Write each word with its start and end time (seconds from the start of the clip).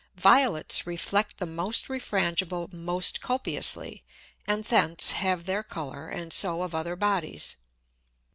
Violets 0.17 0.87
reflect 0.87 1.37
the 1.37 1.45
most 1.45 1.87
refrangible 1.87 2.73
most 2.73 3.21
copiously, 3.21 4.03
and 4.47 4.63
thence 4.63 5.11
have 5.11 5.45
their 5.45 5.61
Colour, 5.61 6.07
and 6.07 6.33
so 6.33 6.63
of 6.63 6.73
other 6.73 6.95
Bodies. 6.95 7.55